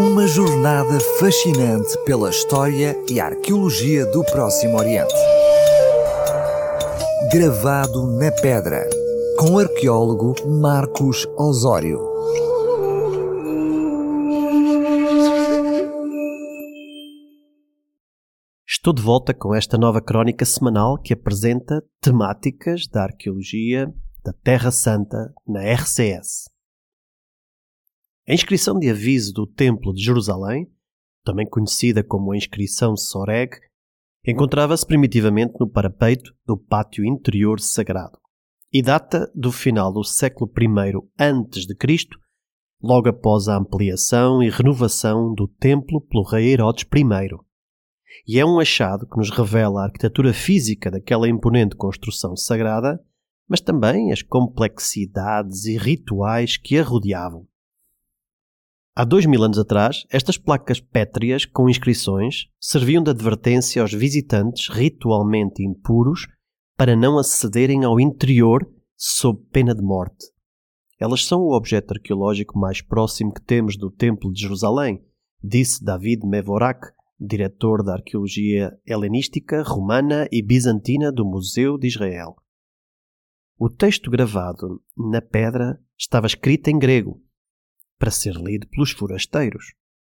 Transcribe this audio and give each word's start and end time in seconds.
Uma 0.00 0.26
jornada 0.26 0.98
fascinante 1.18 1.94
pela 2.06 2.30
história 2.30 2.96
e 3.10 3.20
arqueologia 3.20 4.06
do 4.06 4.24
Próximo 4.24 4.78
Oriente. 4.78 5.12
Gravado 7.30 8.06
na 8.18 8.32
pedra, 8.32 8.88
com 9.38 9.50
o 9.50 9.58
arqueólogo 9.58 10.34
Marcos 10.48 11.26
Osório. 11.36 12.00
Estou 18.66 18.94
de 18.94 19.02
volta 19.02 19.34
com 19.34 19.54
esta 19.54 19.76
nova 19.76 20.00
crónica 20.00 20.46
semanal 20.46 20.96
que 20.96 21.12
apresenta 21.12 21.84
temáticas 22.00 22.86
da 22.90 23.02
arqueologia 23.02 23.92
da 24.24 24.32
Terra 24.32 24.70
Santa 24.70 25.30
na 25.46 25.60
RCS. 25.60 26.48
A 28.30 28.32
inscrição 28.32 28.78
de 28.78 28.88
aviso 28.88 29.32
do 29.32 29.44
Templo 29.44 29.92
de 29.92 30.04
Jerusalém, 30.04 30.70
também 31.24 31.44
conhecida 31.44 32.04
como 32.04 32.30
a 32.30 32.36
inscrição 32.36 32.96
Soreg, 32.96 33.56
encontrava-se 34.24 34.86
primitivamente 34.86 35.54
no 35.58 35.68
parapeito 35.68 36.32
do 36.46 36.56
pátio 36.56 37.04
interior 37.04 37.58
sagrado 37.58 38.16
e 38.72 38.82
data 38.82 39.28
do 39.34 39.50
final 39.50 39.92
do 39.92 40.04
século 40.04 40.48
I 40.56 40.92
a.C., 41.18 42.08
logo 42.80 43.08
após 43.08 43.48
a 43.48 43.58
ampliação 43.58 44.40
e 44.40 44.48
renovação 44.48 45.34
do 45.34 45.48
templo 45.48 46.00
pelo 46.00 46.22
rei 46.22 46.52
Herodes 46.52 46.84
I. 46.84 47.36
E 48.28 48.38
é 48.38 48.46
um 48.46 48.60
achado 48.60 49.08
que 49.08 49.16
nos 49.16 49.30
revela 49.30 49.80
a 49.80 49.84
arquitetura 49.86 50.32
física 50.32 50.88
daquela 50.88 51.28
imponente 51.28 51.74
construção 51.74 52.36
sagrada, 52.36 53.04
mas 53.48 53.60
também 53.60 54.12
as 54.12 54.22
complexidades 54.22 55.64
e 55.64 55.76
rituais 55.76 56.56
que 56.56 56.78
a 56.78 56.84
rodeavam. 56.84 57.49
Há 58.94 59.04
dois 59.04 59.24
mil 59.24 59.42
anos 59.44 59.58
atrás, 59.58 60.04
estas 60.10 60.36
placas 60.36 60.80
pétreas 60.80 61.46
com 61.46 61.68
inscrições 61.68 62.48
serviam 62.60 63.02
de 63.02 63.10
advertência 63.10 63.80
aos 63.80 63.92
visitantes 63.92 64.68
ritualmente 64.68 65.62
impuros 65.62 66.26
para 66.76 66.96
não 66.96 67.16
acederem 67.16 67.84
ao 67.84 68.00
interior 68.00 68.68
sob 68.96 69.40
pena 69.52 69.74
de 69.74 69.82
morte. 69.82 70.26
Elas 70.98 71.24
são 71.24 71.40
o 71.40 71.56
objeto 71.56 71.92
arqueológico 71.92 72.58
mais 72.58 72.82
próximo 72.82 73.32
que 73.32 73.40
temos 73.40 73.76
do 73.76 73.90
Templo 73.90 74.32
de 74.32 74.40
Jerusalém, 74.40 75.02
disse 75.42 75.82
David 75.84 76.26
Mevorak, 76.26 76.88
diretor 77.18 77.84
da 77.84 77.94
arqueologia 77.94 78.76
helenística, 78.84 79.62
romana 79.62 80.26
e 80.32 80.42
bizantina 80.42 81.12
do 81.12 81.24
Museu 81.24 81.78
de 81.78 81.86
Israel. 81.86 82.34
O 83.56 83.70
texto 83.70 84.10
gravado 84.10 84.82
na 84.96 85.22
pedra 85.22 85.80
estava 85.96 86.26
escrito 86.26 86.68
em 86.68 86.78
grego 86.78 87.22
para 88.00 88.10
ser 88.10 88.34
lido 88.34 88.66
pelos 88.68 88.92
forasteiros. 88.92 89.74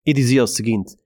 E 0.07 0.15
dizia 0.15 0.45
o 0.45 0.47
seguinte: 0.47 0.97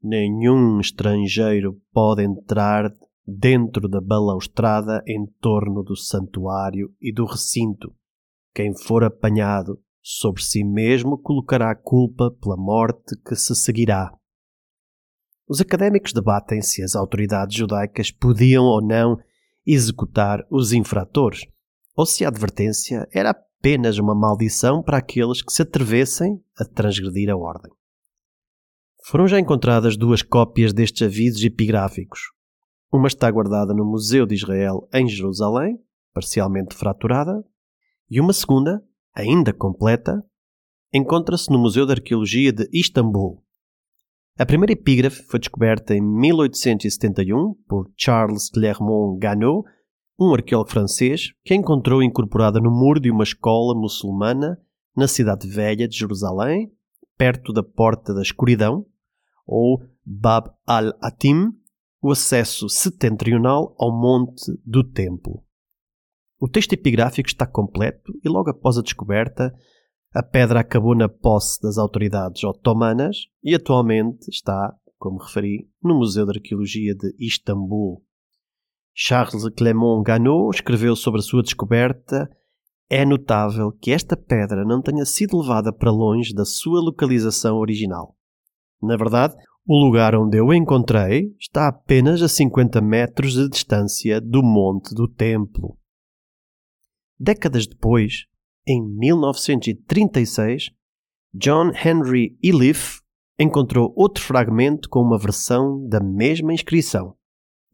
Nenhum 0.00 0.80
estrangeiro 0.80 1.82
pode 1.92 2.22
entrar 2.22 2.94
dentro 3.26 3.88
da 3.88 4.00
balaustrada 4.00 5.02
em 5.08 5.26
torno 5.40 5.82
do 5.82 5.96
santuário 5.96 6.94
e 7.00 7.12
do 7.12 7.24
recinto. 7.24 7.92
Quem 8.54 8.72
for 8.76 9.02
apanhado 9.02 9.82
sobre 10.00 10.42
si 10.42 10.62
mesmo 10.62 11.18
colocará 11.18 11.70
a 11.70 11.74
culpa 11.74 12.30
pela 12.30 12.56
morte 12.56 13.16
que 13.26 13.34
se 13.34 13.54
seguirá. 13.56 14.12
Os 15.48 15.60
académicos 15.60 16.12
debatem 16.12 16.62
se 16.62 16.82
as 16.82 16.94
autoridades 16.94 17.56
judaicas 17.56 18.10
podiam 18.10 18.64
ou 18.64 18.80
não 18.80 19.18
executar 19.66 20.46
os 20.50 20.72
infratores, 20.72 21.46
ou 21.96 22.06
se 22.06 22.24
a 22.24 22.28
advertência 22.28 23.08
era 23.12 23.34
apenas 23.64 23.98
uma 23.98 24.14
maldição 24.14 24.82
para 24.82 24.98
aqueles 24.98 25.40
que 25.40 25.50
se 25.50 25.62
atrevessem 25.62 26.38
a 26.54 26.66
transgredir 26.66 27.30
a 27.30 27.36
ordem. 27.36 27.72
Foram 29.06 29.26
já 29.26 29.40
encontradas 29.40 29.96
duas 29.96 30.20
cópias 30.20 30.74
destes 30.74 31.00
avisos 31.00 31.42
epigráficos. 31.42 32.20
Uma 32.92 33.08
está 33.08 33.30
guardada 33.30 33.72
no 33.72 33.86
Museu 33.86 34.26
de 34.26 34.34
Israel 34.34 34.86
em 34.92 35.08
Jerusalém, 35.08 35.78
parcialmente 36.12 36.74
fraturada, 36.74 37.42
e 38.10 38.20
uma 38.20 38.34
segunda, 38.34 38.84
ainda 39.14 39.50
completa, 39.50 40.22
encontra-se 40.92 41.50
no 41.50 41.58
Museu 41.58 41.86
de 41.86 41.92
Arqueologia 41.92 42.52
de 42.52 42.68
Istambul. 42.70 43.42
A 44.38 44.44
primeira 44.44 44.74
epígrafe 44.74 45.22
foi 45.22 45.40
descoberta 45.40 45.94
em 45.94 46.02
1871 46.02 47.54
por 47.66 47.90
Charles 47.96 48.50
Clermont 48.50 49.18
Ganneau 49.18 49.64
um 50.18 50.32
arqueólogo 50.32 50.70
francês 50.70 51.32
que 51.44 51.52
a 51.52 51.56
encontrou 51.56 52.02
incorporada 52.02 52.60
no 52.60 52.70
muro 52.70 53.00
de 53.00 53.10
uma 53.10 53.24
escola 53.24 53.74
muçulmana 53.74 54.58
na 54.96 55.08
cidade 55.08 55.48
velha 55.48 55.88
de 55.88 55.96
Jerusalém, 55.98 56.72
perto 57.16 57.52
da 57.52 57.62
Porta 57.62 58.14
da 58.14 58.22
Escuridão, 58.22 58.86
ou 59.46 59.82
Bab 60.04 60.50
al-Atim, 60.66 61.52
o 62.00 62.10
acesso 62.10 62.68
setentrional 62.68 63.74
ao 63.78 63.90
Monte 63.90 64.52
do 64.64 64.84
Templo. 64.84 65.42
O 66.38 66.48
texto 66.48 66.74
epigráfico 66.74 67.28
está 67.28 67.46
completo 67.46 68.12
e 68.22 68.28
logo 68.28 68.50
após 68.50 68.76
a 68.76 68.82
descoberta, 68.82 69.54
a 70.12 70.22
pedra 70.22 70.60
acabou 70.60 70.94
na 70.94 71.08
posse 71.08 71.60
das 71.60 71.78
autoridades 71.78 72.44
otomanas 72.44 73.26
e 73.42 73.54
atualmente 73.54 74.28
está, 74.28 74.72
como 74.98 75.18
referi, 75.18 75.68
no 75.82 75.96
Museu 75.96 76.24
de 76.26 76.38
Arqueologia 76.38 76.94
de 76.94 77.14
Istambul. 77.18 78.04
Charles 78.96 79.42
Clément 79.56 80.04
Ganneau 80.04 80.48
escreveu 80.50 80.94
sobre 80.94 81.18
a 81.18 81.22
sua 81.22 81.42
descoberta. 81.42 82.30
É 82.88 83.04
notável 83.04 83.72
que 83.72 83.90
esta 83.90 84.16
pedra 84.16 84.64
não 84.64 84.80
tenha 84.80 85.04
sido 85.04 85.40
levada 85.40 85.72
para 85.72 85.90
longe 85.90 86.32
da 86.32 86.44
sua 86.44 86.80
localização 86.80 87.56
original. 87.56 88.16
Na 88.80 88.96
verdade, 88.96 89.34
o 89.66 89.76
lugar 89.76 90.14
onde 90.14 90.38
eu 90.38 90.50
a 90.50 90.56
encontrei 90.56 91.34
está 91.40 91.66
apenas 91.66 92.22
a 92.22 92.28
50 92.28 92.80
metros 92.80 93.32
de 93.32 93.48
distância 93.48 94.20
do 94.20 94.42
Monte 94.44 94.94
do 94.94 95.08
Templo. 95.08 95.76
Décadas 97.18 97.66
depois, 97.66 98.26
em 98.66 98.80
1936, 98.96 100.70
John 101.32 101.72
Henry 101.72 102.38
Eliff 102.40 103.00
encontrou 103.40 103.92
outro 103.96 104.22
fragmento 104.22 104.88
com 104.88 105.00
uma 105.00 105.18
versão 105.18 105.84
da 105.88 105.98
mesma 105.98 106.52
inscrição 106.52 107.16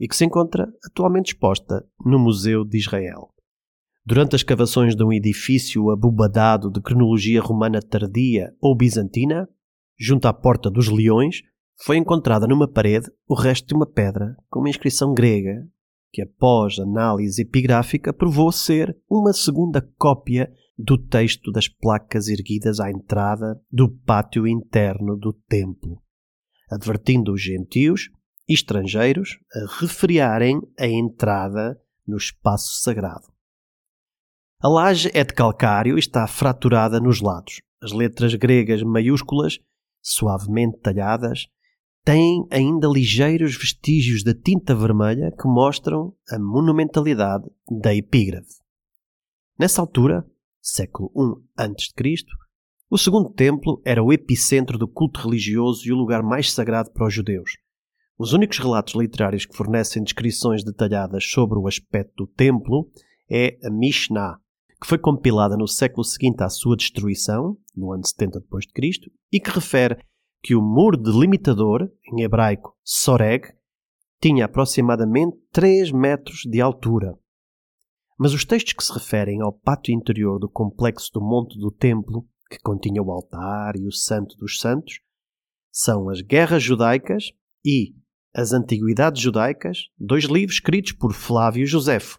e 0.01 0.09
que 0.09 0.17
se 0.17 0.25
encontra 0.25 0.67
atualmente 0.83 1.35
exposta 1.35 1.87
no 2.03 2.19
Museu 2.19 2.65
de 2.65 2.79
Israel. 2.79 3.29
Durante 4.05 4.35
as 4.35 4.41
escavações 4.41 4.97
de 4.97 5.05
um 5.05 5.13
edifício 5.13 5.91
abobadado 5.91 6.71
de 6.71 6.81
cronologia 6.81 7.43
romana 7.43 7.83
tardia 7.83 8.53
ou 8.59 8.75
bizantina, 8.75 9.47
junto 9.99 10.27
à 10.27 10.33
Porta 10.33 10.71
dos 10.71 10.89
Leões, 10.89 11.43
foi 11.85 11.99
encontrada 11.99 12.47
numa 12.47 12.67
parede 12.67 13.11
o 13.29 13.35
resto 13.35 13.69
de 13.69 13.75
uma 13.75 13.87
pedra 13.87 14.35
com 14.49 14.61
uma 14.61 14.71
inscrição 14.71 15.13
grega, 15.13 15.69
que 16.13 16.23
após 16.23 16.79
análise 16.79 17.43
epigráfica 17.43 18.13
provou 18.13 18.51
ser 18.51 18.97
uma 19.09 19.35
segunda 19.35 19.87
cópia 19.99 20.51
do 20.79 20.97
texto 20.97 21.53
das 21.53 21.69
placas 21.69 22.29
erguidas 22.29 22.81
à 22.81 22.91
entrada 22.91 23.61
do 23.71 23.89
pátio 23.89 24.47
interno 24.47 25.15
do 25.15 25.33
templo, 25.33 26.03
advertindo 26.71 27.33
os 27.33 27.43
gentios 27.43 28.11
estrangeiros 28.53 29.39
a 29.55 29.81
refriarem 29.81 30.61
a 30.79 30.87
entrada 30.87 31.81
no 32.07 32.17
espaço 32.17 32.83
sagrado. 32.83 33.27
A 34.61 34.69
laje 34.69 35.11
é 35.15 35.25
de 35.25 35.33
calcário 35.33 35.97
e 35.97 36.01
está 36.01 36.27
fraturada 36.27 37.01
nos 37.01 37.21
lados. 37.21 37.63
As 37.83 37.93
letras 37.93 38.35
gregas 38.35 38.83
maiúsculas, 38.83 39.59
suavemente 40.03 40.79
talhadas, 40.81 41.47
têm 42.05 42.47
ainda 42.51 42.89
ligeiros 42.89 43.57
vestígios 43.57 44.23
da 44.23 44.35
tinta 44.35 44.75
vermelha 44.75 45.31
que 45.31 45.47
mostram 45.47 46.15
a 46.31 46.39
monumentalidade 46.39 47.45
da 47.83 47.95
epígrafe. 47.95 48.61
Nessa 49.59 49.81
altura, 49.81 50.27
século 50.61 51.11
I 51.17 51.63
a.C., 51.63 52.15
o 52.91 52.99
segundo 52.99 53.31
templo 53.31 53.81
era 53.85 54.03
o 54.03 54.13
epicentro 54.13 54.77
do 54.77 54.89
culto 54.89 55.21
religioso 55.21 55.87
e 55.87 55.93
o 55.93 55.97
lugar 55.97 56.23
mais 56.23 56.53
sagrado 56.53 56.91
para 56.91 57.07
os 57.07 57.15
judeus. 57.15 57.53
Os 58.23 58.35
únicos 58.35 58.59
relatos 58.59 58.95
literários 58.95 59.47
que 59.47 59.57
fornecem 59.57 60.05
descrições 60.05 60.63
detalhadas 60.63 61.25
sobre 61.25 61.59
o 61.59 61.67
aspecto 61.67 62.13
do 62.15 62.27
templo 62.27 62.87
é 63.31 63.59
a 63.67 63.71
Mishnah, 63.71 64.39
que 64.79 64.87
foi 64.87 64.99
compilada 64.99 65.57
no 65.57 65.67
século 65.67 66.05
seguinte 66.05 66.43
à 66.43 66.51
sua 66.51 66.77
destruição, 66.77 67.57
no 67.75 67.91
ano 67.91 68.07
70 68.07 68.41
d.C., 68.41 69.11
e 69.33 69.41
que 69.41 69.49
refere 69.49 70.05
que 70.43 70.55
o 70.55 70.61
muro 70.61 70.99
delimitador, 70.99 71.91
em 72.13 72.21
hebraico 72.21 72.77
Soreg, 72.85 73.55
tinha 74.21 74.45
aproximadamente 74.45 75.39
3 75.51 75.91
metros 75.91 76.43
de 76.45 76.61
altura. 76.61 77.19
Mas 78.19 78.35
os 78.35 78.45
textos 78.45 78.75
que 78.75 78.85
se 78.85 78.93
referem 78.93 79.41
ao 79.41 79.51
pátio 79.51 79.95
interior 79.95 80.39
do 80.39 80.47
complexo 80.47 81.11
do 81.15 81.23
Monte 81.23 81.59
do 81.59 81.71
Templo, 81.71 82.29
que 82.51 82.59
continha 82.59 83.03
o 83.03 83.11
altar 83.11 83.77
e 83.77 83.87
o 83.87 83.93
Santo 83.93 84.37
dos 84.37 84.59
Santos, 84.59 85.01
são 85.73 86.11
as 86.11 86.21
Guerras 86.21 86.63
Judaicas 86.63 87.33
e 87.65 87.95
as 88.35 88.53
Antiguidades 88.53 89.21
Judaicas, 89.21 89.89
dois 89.99 90.25
livros 90.25 90.57
escritos 90.57 90.93
por 90.93 91.13
Flávio 91.13 91.67
Josefo, 91.67 92.19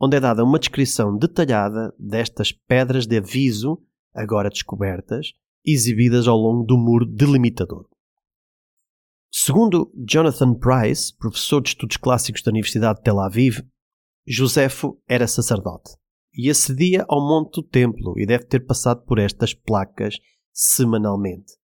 onde 0.00 0.16
é 0.16 0.20
dada 0.20 0.44
uma 0.44 0.58
descrição 0.58 1.16
detalhada 1.16 1.94
destas 1.98 2.52
pedras 2.52 3.06
de 3.06 3.18
aviso, 3.18 3.80
agora 4.14 4.50
descobertas, 4.50 5.32
exibidas 5.64 6.26
ao 6.28 6.36
longo 6.36 6.64
do 6.64 6.76
muro 6.76 7.06
delimitador. 7.06 7.88
Segundo 9.30 9.92
Jonathan 9.94 10.54
Price, 10.54 11.14
professor 11.16 11.60
de 11.60 11.70
estudos 11.70 11.96
clássicos 11.96 12.42
da 12.42 12.50
Universidade 12.50 12.98
de 12.98 13.04
Tel 13.04 13.20
Aviv, 13.20 13.60
Josefo 14.26 15.00
era 15.06 15.28
sacerdote 15.28 15.92
e 16.34 16.50
acedia 16.50 17.04
ao 17.08 17.20
monte 17.20 17.56
do 17.56 17.62
templo 17.62 18.18
e 18.18 18.26
deve 18.26 18.44
ter 18.44 18.60
passado 18.66 19.04
por 19.04 19.18
estas 19.18 19.54
placas 19.54 20.18
semanalmente. 20.52 21.54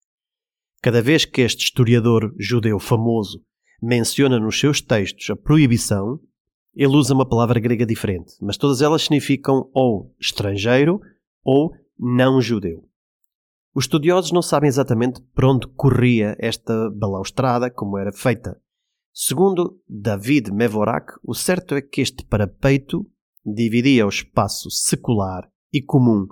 Cada 0.83 1.03
vez 1.03 1.25
que 1.25 1.41
este 1.41 1.65
historiador 1.65 2.35
judeu 2.39 2.79
famoso 2.79 3.45
menciona 3.83 4.39
nos 4.39 4.59
seus 4.61 4.81
textos 4.81 5.29
a 5.29 5.37
proibição, 5.37 6.21
ele 6.75 6.97
usa 6.97 7.13
uma 7.13 7.29
palavra 7.29 7.59
grega 7.59 7.85
diferente, 7.85 8.35
mas 8.41 8.57
todas 8.57 8.81
elas 8.81 9.03
significam 9.03 9.69
ou 9.75 10.15
estrangeiro 10.21 11.01
ou 11.45 11.73
não 11.99 12.41
judeu. 12.41 12.89
Os 13.75 13.85
estudiosos 13.85 14.33
não 14.33 14.43
sabem 14.43 14.69
exatamente 14.69 15.21
por 15.35 15.47
onde 15.47 15.67
corria 15.67 16.37
esta 16.39 16.91
balaustrada, 16.91 17.71
como 17.71 17.99
era 17.99 18.13
feita. 18.13 18.61
Segundo 19.13 19.81
David 19.89 20.51
Mevorak, 20.53 21.15
o 21.23 21.35
certo 21.35 21.75
é 21.75 21.83
que 21.83 22.01
este 22.01 22.25
parapeito 22.25 23.07
dividia 23.45 24.07
o 24.07 24.11
espaço 24.11 24.71
secular 24.71 25.51
e 25.73 25.83
comum 25.83 26.27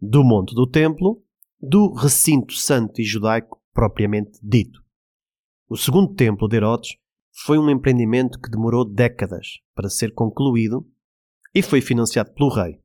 do 0.00 0.24
monte 0.24 0.54
do 0.54 0.66
templo 0.66 1.22
do 1.60 1.94
recinto 1.94 2.52
santo 2.54 3.00
e 3.00 3.04
judaico 3.04 3.60
propriamente 3.72 4.38
dito. 4.42 4.85
O 5.68 5.76
segundo 5.76 6.14
templo 6.14 6.46
de 6.46 6.58
Herodes 6.58 6.96
foi 7.44 7.58
um 7.58 7.68
empreendimento 7.68 8.38
que 8.38 8.48
demorou 8.48 8.84
décadas 8.84 9.58
para 9.74 9.90
ser 9.90 10.14
concluído 10.14 10.86
e 11.52 11.60
foi 11.60 11.80
financiado 11.80 12.30
pelo 12.34 12.50
rei, 12.50 12.78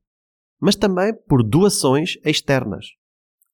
mas 0.60 0.74
também 0.74 1.14
por 1.28 1.44
doações 1.44 2.18
externas. 2.24 2.86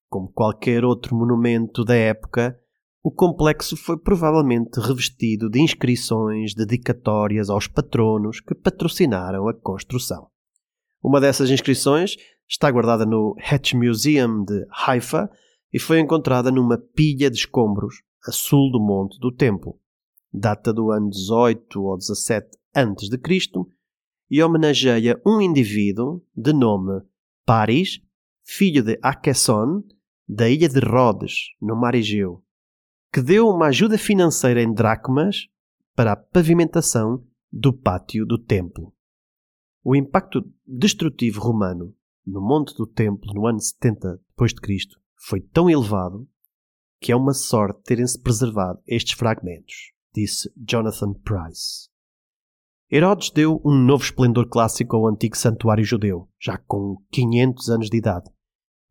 Como 0.09 0.33
qualquer 0.33 0.83
outro 0.83 1.15
monumento 1.15 1.85
da 1.85 1.95
época, 1.95 2.59
o 3.03 3.11
complexo 3.11 3.77
foi 3.77 3.99
provavelmente 3.99 4.81
revestido 4.81 5.51
de 5.51 5.61
inscrições 5.61 6.55
dedicatórias 6.55 7.51
aos 7.51 7.67
patronos 7.67 8.41
que 8.41 8.55
patrocinaram 8.55 9.47
a 9.47 9.53
construção. 9.53 10.31
Uma 11.05 11.21
dessas 11.21 11.51
inscrições 11.51 12.17
está 12.49 12.71
guardada 12.71 13.05
no 13.05 13.37
Hatch 13.39 13.75
Museum 13.75 14.43
de 14.43 14.67
Haifa 14.71 15.31
e 15.71 15.79
foi 15.79 16.01
encontrada 16.01 16.51
numa 16.51 16.79
pilha 16.79 17.31
de 17.31 17.37
escombros 17.37 18.08
a 18.29 18.33
sul 18.33 18.71
do 18.71 18.79
Monte 18.79 19.19
do 19.19 19.33
Templo. 19.33 19.81
Data 20.31 20.71
do 20.71 20.91
ano 20.91 21.09
18 21.09 21.83
ou 21.83 21.97
17 21.97 22.47
a.C. 22.75 23.19
e 24.31 24.43
homenageia 24.43 25.21
um 25.27 25.41
indivíduo 25.41 26.23
de 26.37 26.53
nome 26.53 27.01
Paris, 27.47 28.03
filho 28.45 28.83
de 28.83 28.99
Aquesson, 29.03 29.83
da 30.29 30.47
ilha 30.47 30.69
de 30.69 30.79
Rhodes, 30.81 31.55
no 31.59 31.75
mar 31.75 31.95
Egeu, 31.95 32.45
que 33.11 33.23
deu 33.23 33.49
uma 33.49 33.69
ajuda 33.69 33.97
financeira 33.97 34.63
em 34.63 34.75
dracmas 34.75 35.49
para 35.97 36.13
a 36.13 36.17
pavimentação 36.17 37.25
do 37.51 37.73
pátio 37.73 38.27
do 38.27 38.37
templo. 38.37 38.93
O 39.83 39.97
impacto 39.97 40.45
destrutivo 40.67 41.41
romano 41.41 41.95
no 42.27 42.43
monte 42.43 42.75
do 42.75 42.87
templo 42.87 43.33
no 43.33 43.47
ano 43.47 43.59
70 43.59 44.21
d.C. 44.39 44.77
foi 45.17 45.41
tão 45.41 45.71
elevado 45.71 46.29
que 47.01 47.13
é 47.13 47.17
uma 47.17 47.33
sorte 47.33 47.83
terem-se 47.85 48.21
preservado 48.21 48.81
estes 48.87 49.13
fragmentos, 49.13 49.93
disse 50.15 50.53
Jonathan 50.57 51.15
Price. 51.15 51.89
Herodes 52.91 53.31
deu 53.31 53.61
um 53.65 53.75
novo 53.75 54.03
esplendor 54.03 54.49
clássico 54.49 54.97
ao 54.97 55.07
antigo 55.07 55.37
santuário 55.37 55.85
judeu, 55.85 56.29
já 56.41 56.57
com 56.57 56.97
500 57.11 57.69
anos 57.69 57.91
de 57.91 57.99
idade, 57.99 58.31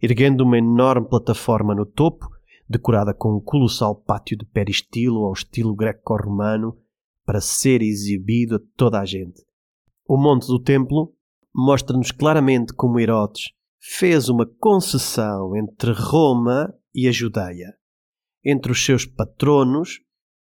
erguendo 0.01 0.43
uma 0.43 0.57
enorme 0.57 1.09
plataforma 1.09 1.73
no 1.73 1.85
topo, 1.85 2.27
decorada 2.69 3.13
com 3.13 3.35
um 3.35 3.41
colossal 3.41 3.95
pátio 3.95 4.37
de 4.37 4.45
peristilo 4.45 5.25
ao 5.25 5.33
estilo 5.33 5.75
greco-romano, 5.75 6.77
para 7.25 7.41
ser 7.41 7.81
exibido 7.81 8.55
a 8.55 8.59
toda 8.77 8.99
a 8.99 9.05
gente. 9.05 9.43
O 10.07 10.15
monte 10.15 10.47
do 10.47 10.61
templo 10.61 11.13
mostra-nos 11.53 12.11
claramente 12.11 12.73
como 12.73 12.99
Herodes 12.99 13.45
fez 13.79 14.29
uma 14.29 14.45
concessão 14.45 15.55
entre 15.55 15.91
Roma 15.91 16.73
e 16.93 17.07
a 17.07 17.11
Judeia, 17.11 17.75
entre 18.49 18.71
os 18.71 18.83
seus 18.83 19.05
patronos 19.05 19.99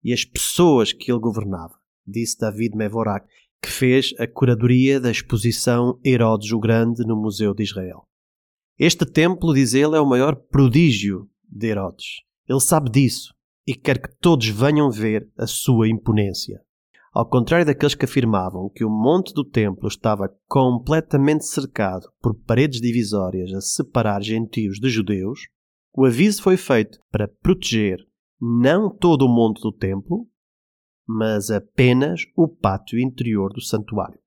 e 0.03 0.11
as 0.11 0.25
pessoas 0.25 0.91
que 0.91 1.13
ele 1.13 1.21
governava, 1.21 1.75
disse 2.07 2.39
David 2.39 2.75
Mevorak, 2.75 3.29
que 3.63 3.71
fez 3.71 4.15
a 4.19 4.27
curadoria 4.27 4.99
da 4.99 5.11
exposição 5.11 6.01
Herodes 6.03 6.51
o 6.51 6.59
Grande 6.59 7.07
no 7.07 7.15
Museu 7.15 7.53
de 7.53 7.63
Israel. 7.63 8.09
Este 8.79 9.05
templo, 9.05 9.53
diz 9.53 9.75
ele, 9.75 9.97
é 9.97 10.01
o 10.01 10.09
maior 10.09 10.35
prodígio 10.35 11.29
de 11.47 11.67
Herodes. 11.67 12.23
Ele 12.49 12.61
sabe 12.61 12.91
disso 12.91 13.35
e 13.67 13.75
quer 13.75 14.01
que 14.01 14.09
todos 14.19 14.49
venham 14.49 14.91
ver 14.91 15.31
a 15.37 15.47
sua 15.47 15.87
imponência. 15.87 16.63
Ao 17.13 17.29
contrário 17.29 17.67
daqueles 17.67 17.95
que 17.95 18.07
afirmavam 18.07 18.71
que 18.71 18.83
o 18.83 18.89
monte 18.89 19.35
do 19.35 19.45
templo 19.45 19.89
estava 19.89 20.35
completamente 20.49 21.45
cercado 21.45 22.09
por 22.23 22.35
paredes 22.35 22.81
divisórias 22.81 23.53
a 23.53 23.61
separar 23.61 24.23
gentios 24.23 24.81
de 24.81 24.89
judeus, 24.89 25.41
o 25.93 26.05
aviso 26.05 26.43
foi 26.43 26.57
feito 26.57 26.99
para 27.11 27.29
proteger 27.29 27.99
não 28.41 28.89
todo 28.89 29.27
o 29.27 29.29
monte 29.29 29.61
do 29.61 29.73
templo, 29.73 30.27
mas 31.07 31.51
apenas 31.51 32.23
o 32.37 32.49
pátio 32.49 32.99
interior 32.99 33.53
do 33.53 33.61
santuário. 33.61 34.19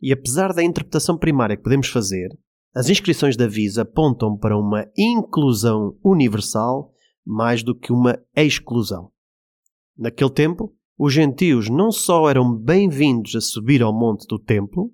E 0.00 0.12
apesar 0.12 0.52
da 0.52 0.62
interpretação 0.62 1.16
primária 1.16 1.56
que 1.56 1.62
podemos 1.62 1.88
fazer, 1.88 2.28
as 2.74 2.88
inscrições 2.88 3.36
da 3.36 3.46
Visa 3.46 3.82
apontam 3.82 4.36
para 4.36 4.58
uma 4.58 4.86
inclusão 4.96 5.96
universal 6.04 6.92
mais 7.24 7.62
do 7.62 7.74
que 7.74 7.92
uma 7.92 8.18
exclusão. 8.36 9.10
Naquele 9.96 10.30
tempo, 10.30 10.74
os 10.98 11.12
gentios 11.12 11.68
não 11.68 11.90
só 11.90 12.28
eram 12.28 12.54
bem-vindos 12.54 13.34
a 13.34 13.40
subir 13.40 13.82
ao 13.82 13.92
monte 13.92 14.26
do 14.26 14.38
templo, 14.38 14.92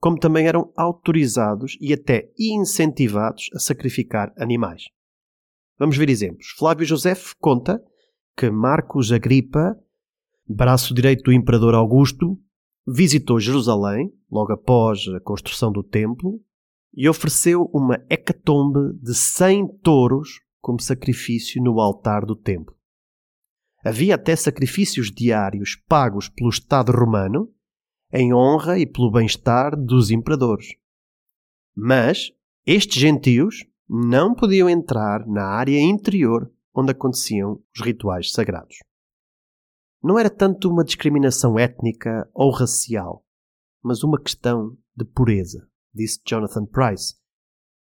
como 0.00 0.18
também 0.18 0.46
eram 0.46 0.72
autorizados 0.76 1.76
e 1.80 1.92
até 1.92 2.30
incentivados 2.38 3.48
a 3.54 3.58
sacrificar 3.58 4.32
animais. 4.36 4.84
Vamos 5.78 5.96
ver 5.96 6.08
exemplos. 6.08 6.48
Flávio 6.56 6.86
José 6.86 7.14
conta 7.40 7.82
que 8.36 8.50
Marcos 8.50 9.10
Agripa, 9.10 9.76
braço 10.48 10.94
direito 10.94 11.24
do 11.24 11.32
imperador 11.32 11.74
Augusto, 11.74 12.38
visitou 12.86 13.40
Jerusalém 13.40 14.12
logo 14.30 14.52
após 14.52 15.06
a 15.08 15.20
construção 15.20 15.72
do 15.72 15.82
templo 15.82 16.40
e 16.92 17.08
ofereceu 17.08 17.70
uma 17.72 18.04
hecatombe 18.08 18.96
de 19.02 19.14
cem 19.14 19.66
touros 19.78 20.40
como 20.60 20.80
sacrifício 20.80 21.62
no 21.62 21.80
altar 21.80 22.24
do 22.24 22.36
templo. 22.36 22.76
Havia 23.84 24.14
até 24.14 24.34
sacrifícios 24.34 25.10
diários 25.10 25.76
pagos 25.88 26.28
pelo 26.28 26.48
Estado 26.48 26.92
romano 26.92 27.52
em 28.12 28.32
honra 28.32 28.78
e 28.78 28.86
pelo 28.86 29.10
bem-estar 29.10 29.76
dos 29.76 30.10
imperadores. 30.10 30.68
Mas 31.76 32.30
estes 32.64 33.00
gentios 33.00 33.66
não 33.88 34.34
podiam 34.34 34.68
entrar 34.68 35.26
na 35.26 35.44
área 35.44 35.80
interior 35.80 36.50
onde 36.74 36.92
aconteciam 36.92 37.60
os 37.74 37.84
rituais 37.84 38.32
sagrados. 38.32 38.78
Não 40.02 40.18
era 40.18 40.28
tanto 40.28 40.70
uma 40.70 40.84
discriminação 40.84 41.58
étnica 41.58 42.28
ou 42.34 42.50
racial, 42.50 43.24
mas 43.82 44.02
uma 44.02 44.20
questão 44.20 44.76
de 44.96 45.04
pureza 45.04 45.66
disse 45.94 46.20
Jonathan 46.26 46.66
Price. 46.66 47.14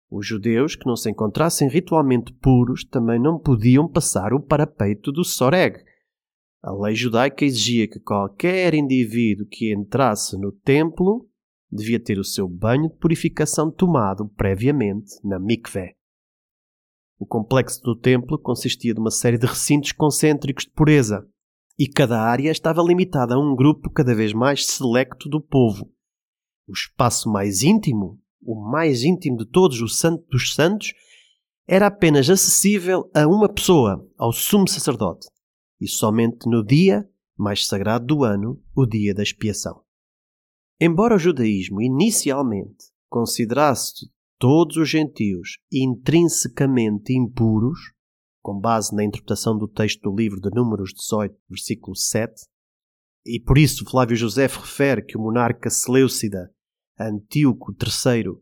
Os 0.10 0.28
judeus 0.28 0.76
que 0.76 0.86
não 0.86 0.96
se 0.96 1.10
encontrassem 1.10 1.70
ritualmente 1.70 2.34
puros 2.34 2.84
também 2.84 3.20
não 3.20 3.40
podiam 3.40 3.88
passar 3.88 4.34
o 4.34 4.42
parapeito 4.42 5.12
do 5.12 5.24
Soreg. 5.24 5.82
A 6.62 6.74
lei 6.74 6.96
judaica 6.96 7.46
exigia 7.46 7.88
que 7.88 8.00
qualquer 8.00 8.74
indivíduo 8.74 9.48
que 9.48 9.74
entrasse 9.74 10.38
no 10.38 10.52
templo 10.52 11.30
devia 11.72 12.00
ter 12.00 12.20
o 12.20 12.24
seu 12.24 12.48
banho 12.48 12.90
de 12.90 12.96
purificação 12.98 13.72
tomado 13.72 14.28
previamente 14.30 15.16
na 15.24 15.40
mikveh. 15.40 15.96
O 17.18 17.26
complexo 17.26 17.82
do 17.82 17.96
templo 17.96 18.38
consistia 18.38 18.94
de 18.94 19.00
uma 19.00 19.12
série 19.12 19.38
de 19.38 19.46
recintos 19.46 19.92
concêntricos 19.92 20.66
de 20.66 20.72
pureza, 20.72 21.28
e 21.78 21.88
cada 21.88 22.20
área 22.22 22.52
estava 22.52 22.82
limitada 22.82 23.36
a 23.36 23.40
um 23.40 23.56
grupo 23.56 23.90
cada 23.90 24.14
vez 24.14 24.34
mais 24.34 24.66
selecto 24.66 25.30
do 25.30 25.40
povo, 25.40 25.92
o 26.68 26.74
espaço 26.74 27.30
mais 27.30 27.64
íntimo, 27.64 28.20
o 28.42 28.56
mais 28.56 29.04
íntimo 29.04 29.38
de 29.38 29.46
todos, 29.46 29.82
o 29.82 29.88
Santo 29.88 30.26
dos 30.30 30.54
Santos, 30.54 30.94
era 31.68 31.88
apenas 31.88 32.30
acessível 32.30 33.10
a 33.14 33.28
uma 33.28 33.48
pessoa, 33.48 34.08
ao 34.18 34.32
sumo 34.32 34.68
sacerdote, 34.68 35.28
e 35.80 35.88
somente 35.88 36.48
no 36.50 36.66
dia 36.66 37.08
mais 37.38 37.66
sagrado 37.66 38.06
do 38.06 38.24
ano, 38.24 38.62
o 38.76 38.86
dia 38.86 39.14
da 39.14 39.24
expiação. 39.24 39.82
Embora 40.84 41.16
o 41.16 41.20
judaísmo 41.20 41.80
inicialmente 41.80 42.86
considerasse 43.08 44.10
todos 44.40 44.78
os 44.78 44.90
gentios 44.90 45.60
intrinsecamente 45.72 47.14
impuros, 47.14 47.78
com 48.42 48.60
base 48.60 48.96
na 48.96 49.04
interpretação 49.04 49.56
do 49.56 49.68
texto 49.68 50.02
do 50.02 50.16
livro 50.16 50.42
de 50.42 50.50
Números 50.50 50.92
18, 50.92 51.38
versículo 51.48 51.96
7, 51.96 52.34
e 53.24 53.40
por 53.40 53.60
isso 53.60 53.86
Flávio 53.86 54.16
José 54.16 54.48
refere 54.48 55.04
que 55.04 55.16
o 55.16 55.22
monarca 55.22 55.70
Seleucida 55.70 56.52
Antíoco 57.00 57.72
III, 57.72 58.34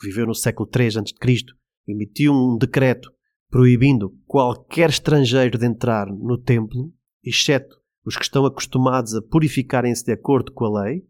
que 0.00 0.08
viveu 0.08 0.26
no 0.26 0.34
século 0.34 0.68
III 0.68 0.98
a.C., 0.98 1.44
emitiu 1.86 2.32
um 2.32 2.58
decreto 2.58 3.08
proibindo 3.48 4.10
qualquer 4.26 4.90
estrangeiro 4.90 5.56
de 5.56 5.66
entrar 5.66 6.08
no 6.08 6.36
templo, 6.36 6.92
exceto 7.22 7.80
os 8.04 8.16
que 8.16 8.24
estão 8.24 8.44
acostumados 8.44 9.14
a 9.14 9.22
purificarem-se 9.22 10.04
de 10.04 10.10
acordo 10.10 10.52
com 10.52 10.64
a 10.64 10.82
lei. 10.82 11.06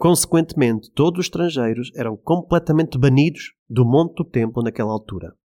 Consequentemente, 0.00 0.90
todos 0.92 1.18
os 1.20 1.26
estrangeiros 1.26 1.92
eram 1.94 2.16
completamente 2.16 2.96
banidos 2.96 3.52
do 3.68 3.84
monte 3.84 4.14
do 4.16 4.24
templo 4.24 4.62
naquela 4.62 4.90
altura. 4.90 5.36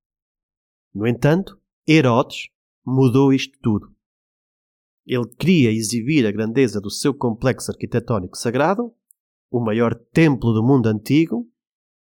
No 0.93 1.05
entanto, 1.05 1.59
Herodes 1.85 2.47
mudou 2.85 3.33
isto 3.33 3.59
tudo. 3.62 3.93
Ele 5.05 5.27
queria 5.38 5.74
exibir 5.74 6.25
a 6.25 6.31
grandeza 6.31 6.79
do 6.79 6.89
seu 6.89 7.13
complexo 7.13 7.69
arquitetónico 7.69 8.38
sagrado, 8.38 8.93
o 9.51 9.59
maior 9.59 9.93
templo 9.93 10.53
do 10.53 10.63
mundo 10.63 10.88
antigo, 10.88 11.45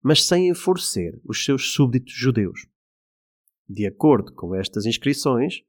mas 0.00 0.24
sem 0.24 0.48
enfurecer 0.48 1.20
os 1.24 1.44
seus 1.44 1.72
súbditos 1.72 2.14
judeus. 2.14 2.68
De 3.68 3.84
acordo 3.84 4.32
com 4.32 4.54
estas 4.54 4.86
inscrições, 4.86 5.64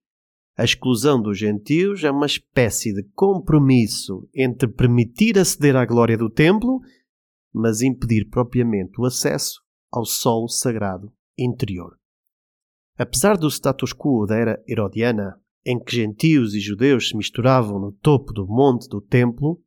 a 0.58 0.64
exclusão 0.64 1.22
dos 1.22 1.38
gentios 1.38 2.04
é 2.04 2.10
uma 2.10 2.26
espécie 2.26 2.94
de 2.94 3.04
compromisso 3.14 4.28
entre 4.34 4.70
permitir 4.70 5.38
aceder 5.38 5.76
à 5.76 5.86
glória 5.86 6.18
do 6.18 6.30
templo, 6.30 6.80
mas 7.54 7.82
impedir 7.82 8.30
propriamente 8.30 9.00
o 9.00 9.06
acesso 9.06 9.62
ao 9.92 10.06
solo 10.06 10.48
sagrado 10.48 11.12
interior. 11.38 11.98
Apesar 12.98 13.38
do 13.38 13.50
status 13.50 13.92
quo 13.92 14.26
da 14.26 14.38
era 14.38 14.64
herodiana, 14.66 15.38
em 15.66 15.78
que 15.78 15.96
gentios 15.96 16.54
e 16.54 16.60
judeus 16.62 17.10
se 17.10 17.18
misturavam 17.18 17.78
no 17.78 17.92
topo 17.92 18.32
do 18.32 18.48
monte 18.48 18.88
do 18.88 19.02
templo, 19.02 19.62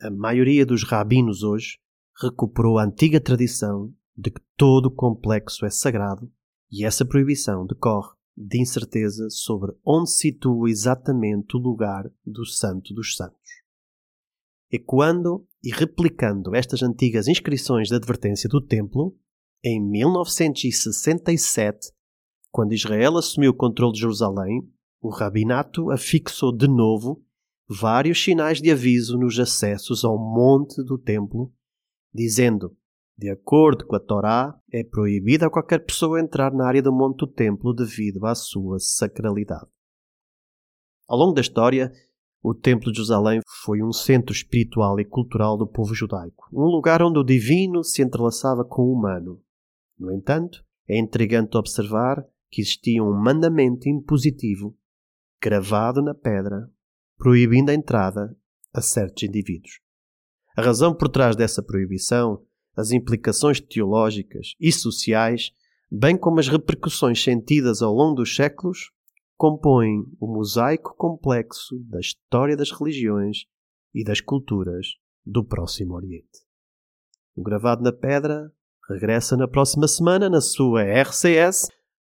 a 0.00 0.10
maioria 0.10 0.64
dos 0.64 0.84
rabinos 0.84 1.42
hoje 1.42 1.78
recuperou 2.20 2.78
a 2.78 2.84
antiga 2.84 3.20
tradição 3.20 3.92
de 4.16 4.30
que 4.30 4.40
todo 4.56 4.86
o 4.86 4.94
complexo 4.94 5.66
é 5.66 5.70
sagrado 5.70 6.30
e 6.70 6.84
essa 6.84 7.04
proibição 7.04 7.66
decorre 7.66 8.17
de 8.40 8.60
incerteza 8.60 9.28
sobre 9.30 9.72
onde 9.84 10.12
situa 10.12 10.70
exatamente 10.70 11.56
o 11.56 11.60
lugar 11.60 12.08
do 12.24 12.46
Santo 12.46 12.94
dos 12.94 13.16
Santos. 13.16 13.36
Ecoando 14.70 15.44
e 15.62 15.70
replicando 15.72 16.54
estas 16.54 16.82
antigas 16.82 17.26
inscrições 17.26 17.88
de 17.88 17.96
advertência 17.96 18.46
do 18.48 18.60
templo, 18.60 19.18
em 19.64 19.80
1967, 19.80 21.90
quando 22.52 22.74
Israel 22.74 23.16
assumiu 23.16 23.50
o 23.50 23.56
controle 23.56 23.94
de 23.94 24.00
Jerusalém, 24.00 24.70
o 25.00 25.08
rabinato 25.08 25.90
afixou 25.90 26.56
de 26.56 26.68
novo 26.68 27.24
vários 27.68 28.22
sinais 28.22 28.62
de 28.62 28.70
aviso 28.70 29.18
nos 29.18 29.36
acessos 29.38 30.04
ao 30.04 30.16
monte 30.16 30.80
do 30.84 30.96
templo, 30.96 31.52
dizendo 32.14 32.76
de 33.18 33.28
acordo 33.28 33.84
com 33.84 33.96
a 33.96 34.00
Torá, 34.00 34.56
é 34.72 34.84
proibida 34.84 35.46
a 35.46 35.50
qualquer 35.50 35.84
pessoa 35.84 36.20
entrar 36.20 36.52
na 36.52 36.68
área 36.68 36.80
do 36.80 36.92
monte 36.92 37.18
do 37.18 37.26
templo 37.26 37.74
devido 37.74 38.24
à 38.24 38.32
sua 38.32 38.78
sacralidade. 38.78 39.66
Ao 41.08 41.18
longo 41.18 41.32
da 41.32 41.40
história, 41.40 41.90
o 42.40 42.54
Templo 42.54 42.92
de 42.92 42.98
Jerusalém 42.98 43.40
foi 43.64 43.82
um 43.82 43.92
centro 43.92 44.32
espiritual 44.32 45.00
e 45.00 45.04
cultural 45.04 45.56
do 45.56 45.66
povo 45.66 45.92
judaico, 45.92 46.48
um 46.52 46.66
lugar 46.66 47.02
onde 47.02 47.18
o 47.18 47.24
divino 47.24 47.82
se 47.82 48.02
entrelaçava 48.02 48.64
com 48.64 48.82
o 48.82 48.92
humano. 48.92 49.42
No 49.98 50.12
entanto, 50.12 50.64
é 50.86 50.96
intrigante 50.96 51.56
observar 51.56 52.24
que 52.48 52.60
existia 52.60 53.02
um 53.02 53.12
mandamento 53.12 53.88
impositivo 53.88 54.76
gravado 55.42 56.00
na 56.00 56.14
pedra, 56.14 56.70
proibindo 57.16 57.70
a 57.70 57.74
entrada 57.74 58.36
a 58.72 58.80
certos 58.80 59.24
indivíduos. 59.24 59.80
A 60.56 60.62
razão 60.62 60.94
por 60.94 61.08
trás 61.08 61.34
dessa 61.34 61.62
proibição 61.62 62.46
as 62.78 62.92
implicações 62.92 63.60
teológicas 63.60 64.54
e 64.60 64.70
sociais, 64.70 65.50
bem 65.90 66.16
como 66.16 66.38
as 66.38 66.46
repercussões 66.46 67.20
sentidas 67.20 67.82
ao 67.82 67.92
longo 67.92 68.14
dos 68.14 68.36
séculos, 68.36 68.92
compõem 69.36 70.04
o 70.20 70.28
mosaico 70.28 70.94
complexo 70.96 71.76
da 71.80 71.98
história 71.98 72.56
das 72.56 72.70
religiões 72.70 73.46
e 73.92 74.04
das 74.04 74.20
culturas 74.20 74.86
do 75.26 75.44
Próximo 75.44 75.94
Oriente. 75.94 76.46
O 77.34 77.42
Gravado 77.42 77.82
na 77.82 77.92
Pedra 77.92 78.48
regressa 78.88 79.36
na 79.36 79.48
próxima 79.48 79.88
semana 79.88 80.30
na 80.30 80.40
sua 80.40 80.84
RCS, 80.84 81.66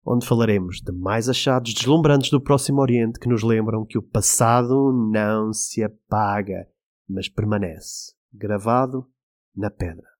onde 0.04 0.26
falaremos 0.26 0.82
de 0.82 0.92
mais 0.92 1.26
achados 1.26 1.72
deslumbrantes 1.72 2.30
do 2.30 2.40
Próximo 2.40 2.82
Oriente 2.82 3.18
que 3.18 3.28
nos 3.28 3.42
lembram 3.42 3.86
que 3.86 3.96
o 3.96 4.02
passado 4.02 4.92
não 5.10 5.54
se 5.54 5.82
apaga, 5.82 6.68
mas 7.08 7.30
permanece 7.30 8.12
gravado 8.30 9.06
na 9.56 9.70
pedra. 9.70 10.19